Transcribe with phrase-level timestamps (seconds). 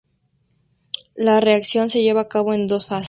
[1.13, 2.99] La reacción se lleva a cabo en dos fases.